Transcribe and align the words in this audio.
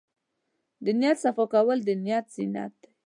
د 0.83 0.85
نیت 0.99 1.17
صفا 1.23 1.45
کول 1.53 1.79
د 1.83 1.89
ایمان 1.93 2.23
زینت 2.33 2.73
دی. 2.81 2.89